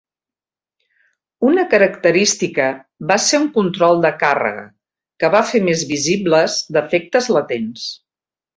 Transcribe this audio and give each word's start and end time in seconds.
Una 1.49 1.65
característica 1.73 2.65
va 3.11 3.17
ser 3.27 3.41
un 3.41 3.45
control 3.59 4.01
de 4.07 4.13
càrrega 4.25 4.65
que 5.23 5.31
va 5.39 5.43
fer 5.53 5.63
més 5.69 5.85
visibles 5.93 6.57
defectes 6.81 7.33
latents. 7.39 7.89